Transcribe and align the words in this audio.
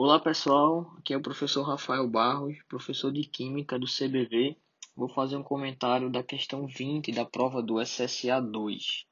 Olá 0.00 0.20
pessoal, 0.20 0.94
aqui 0.96 1.12
é 1.12 1.16
o 1.16 1.20
professor 1.20 1.64
Rafael 1.64 2.06
Barros, 2.06 2.56
professor 2.68 3.12
de 3.12 3.22
Química 3.22 3.76
do 3.76 3.86
CBV. 3.86 4.56
Vou 4.94 5.08
fazer 5.08 5.36
um 5.36 5.42
comentário 5.42 6.08
da 6.08 6.22
questão 6.22 6.68
20 6.68 7.10
da 7.10 7.24
prova 7.24 7.60
do 7.60 7.82
SSA 7.84 8.40
2. 8.40 9.06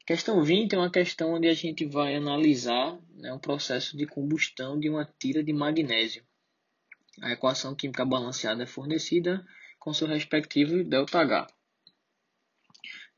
A 0.00 0.04
questão 0.06 0.42
20 0.42 0.72
é 0.72 0.78
uma 0.78 0.90
questão 0.90 1.34
onde 1.34 1.48
a 1.48 1.52
gente 1.52 1.84
vai 1.84 2.16
analisar 2.16 2.98
né, 3.10 3.30
um 3.30 3.38
processo 3.38 3.94
de 3.94 4.06
combustão 4.06 4.80
de 4.80 4.88
uma 4.88 5.04
tira 5.04 5.44
de 5.44 5.52
magnésio. 5.52 6.24
A 7.20 7.32
equação 7.32 7.74
química 7.74 8.02
balanceada 8.02 8.62
é 8.62 8.66
fornecida 8.66 9.44
com 9.78 9.92
seu 9.92 10.08
respectivo 10.08 10.82
ΔH. 10.82 11.46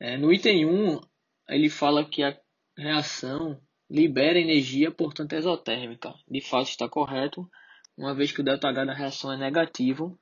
É, 0.01 0.17
no 0.17 0.33
item 0.33 0.65
1, 0.65 0.99
ele 1.47 1.69
fala 1.69 2.03
que 2.03 2.23
a 2.23 2.37
reação 2.77 3.64
libera 3.89 4.39
energia, 4.39 4.91
portanto 4.91 5.33
exotérmica. 5.33 6.13
De 6.27 6.41
fato 6.41 6.69
está 6.69 6.89
correto, 6.89 7.49
uma 7.97 8.13
vez 8.13 8.31
que 8.31 8.41
o 8.41 8.43
ΔH 8.43 8.85
da 8.85 8.93
reação 8.93 9.31
é 9.31 9.37
negativo, 9.37 10.19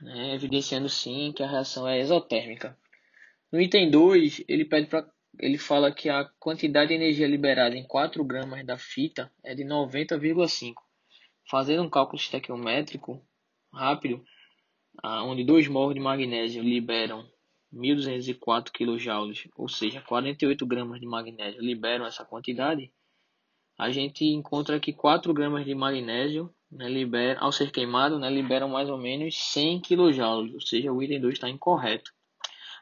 né, 0.00 0.34
evidenciando 0.34 0.88
sim 0.88 1.32
que 1.34 1.42
a 1.42 1.50
reação 1.50 1.88
é 1.88 1.98
exotérmica. 1.98 2.78
No 3.50 3.60
item 3.60 3.90
2, 3.90 4.44
ele 4.46 4.64
pede 4.64 4.86
para 4.86 5.08
ele 5.40 5.58
fala 5.58 5.92
que 5.92 6.08
a 6.08 6.24
quantidade 6.40 6.88
de 6.88 6.94
energia 6.94 7.26
liberada 7.26 7.76
em 7.76 7.86
4 7.86 8.24
gramas 8.24 8.64
da 8.64 8.76
fita 8.76 9.30
é 9.44 9.54
de 9.54 9.62
90,5. 9.62 10.74
Fazendo 11.48 11.82
um 11.82 11.90
cálculo 11.90 12.18
estequiométrico 12.18 13.22
rápido, 13.72 14.24
onde 15.04 15.44
2 15.44 15.68
mols 15.68 15.94
de 15.94 16.00
magnésio 16.00 16.62
liberam 16.62 17.28
1.204 17.72 18.70
kJ, 18.72 19.50
ou 19.56 19.68
seja, 19.68 20.00
48 20.00 20.66
gramas 20.66 21.00
de 21.00 21.06
magnésio 21.06 21.60
liberam 21.60 22.06
essa 22.06 22.24
quantidade, 22.24 22.92
a 23.78 23.90
gente 23.90 24.24
encontra 24.24 24.80
que 24.80 24.92
4 24.92 25.32
gramas 25.32 25.64
de 25.64 25.74
magnésio, 25.74 26.52
né, 26.70 26.88
libera, 26.88 27.38
ao 27.40 27.52
ser 27.52 27.70
queimado, 27.70 28.18
né, 28.18 28.28
liberam 28.28 28.68
mais 28.68 28.88
ou 28.88 28.98
menos 28.98 29.36
100 29.36 29.80
kJ, 29.80 30.20
ou 30.54 30.60
seja, 30.60 30.92
o 30.92 31.02
item 31.02 31.20
2 31.20 31.34
está 31.34 31.48
incorreto. 31.48 32.10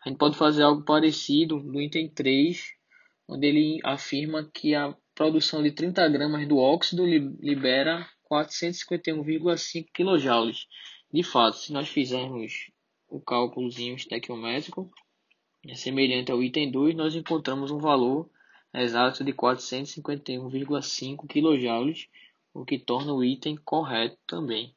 A 0.05 0.09
gente 0.09 0.19
pode 0.19 0.37
fazer 0.37 0.63
algo 0.63 0.85
parecido 0.85 1.59
no 1.59 1.81
item 1.81 2.09
3, 2.09 2.73
onde 3.29 3.47
ele 3.47 3.81
afirma 3.85 4.49
que 4.55 4.75
a 4.75 4.97
produção 5.15 5.63
de 5.63 5.73
30 5.73 6.09
gramas 6.09 6.47
do 6.47 6.59
óxido 6.59 7.05
libera 7.05 8.09
451,5 8.31 9.87
kJ. 9.93 10.67
De 11.13 11.23
fato, 11.23 11.57
se 11.57 11.73
nós 11.73 11.89
fizermos 11.89 12.71
o 13.09 13.21
cálculozinho 13.21 13.95
estequiométrico, 13.95 14.91
é 15.67 15.75
semelhante 15.75 16.31
ao 16.31 16.43
item 16.43 16.71
2, 16.71 16.95
nós 16.95 17.15
encontramos 17.15 17.71
um 17.71 17.79
valor 17.79 18.31
exato 18.73 19.25
de 19.25 19.33
451,5 19.33 21.27
kJ, 21.27 22.09
o 22.53 22.65
que 22.65 22.79
torna 22.79 23.13
o 23.13 23.25
item 23.25 23.57
correto 23.57 24.19
também. 24.27 24.75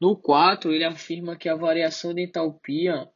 No 0.00 0.16
4, 0.16 0.72
ele 0.72 0.84
afirma 0.84 1.36
que 1.36 1.48
a 1.48 1.54
variação 1.54 2.12
de 2.12 2.22
entalpia 2.22 3.08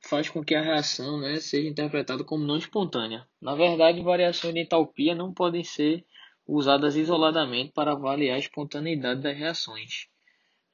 faz 0.00 0.28
com 0.30 0.44
que 0.44 0.54
a 0.54 0.62
reação 0.62 1.20
né, 1.20 1.40
seja 1.40 1.68
interpretada 1.68 2.22
como 2.24 2.44
não 2.44 2.56
espontânea. 2.56 3.26
Na 3.40 3.54
verdade, 3.54 4.00
variações 4.02 4.54
de 4.54 4.60
entalpia 4.60 5.14
não 5.14 5.34
podem 5.34 5.64
ser 5.64 6.06
usadas 6.46 6.96
isoladamente 6.96 7.72
para 7.72 7.92
avaliar 7.92 8.36
a 8.36 8.38
espontaneidade 8.38 9.20
das 9.20 9.36
reações. 9.36 10.08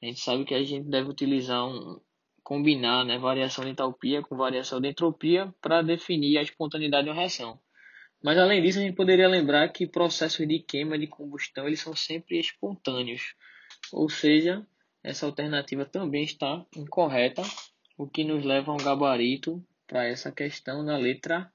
A 0.01 0.05
gente 0.05 0.19
sabe 0.19 0.45
que 0.45 0.53
a 0.53 0.63
gente 0.63 0.89
deve 0.89 1.09
utilizar 1.09 1.65
um, 1.65 1.99
combinar 2.43 3.03
né, 3.03 3.17
variação 3.17 3.65
de 3.65 3.71
entalpia 3.71 4.21
com 4.21 4.37
variação 4.37 4.79
de 4.79 4.89
entropia 4.89 5.53
para 5.59 5.81
definir 5.81 6.37
a 6.37 6.43
espontaneidade 6.43 7.05
de 7.05 7.09
uma 7.09 7.19
reação. 7.19 7.59
Mas 8.23 8.37
além 8.37 8.61
disso, 8.61 8.79
a 8.79 8.81
gente 8.81 8.95
poderia 8.95 9.27
lembrar 9.27 9.67
que 9.69 9.87
processos 9.87 10.47
de 10.47 10.59
queima 10.59 10.97
de 10.97 11.07
combustão 11.07 11.67
eles 11.67 11.79
são 11.79 11.95
sempre 11.95 12.39
espontâneos. 12.39 13.35
Ou 13.91 14.09
seja, 14.09 14.65
essa 15.03 15.25
alternativa 15.25 15.85
também 15.85 16.23
está 16.23 16.65
incorreta, 16.75 17.41
o 17.97 18.07
que 18.07 18.23
nos 18.23 18.43
leva 18.43 18.71
a 18.71 18.75
um 18.75 18.83
gabarito 18.83 19.63
para 19.87 20.07
essa 20.07 20.31
questão 20.31 20.83
na 20.83 20.97
letra 20.97 21.51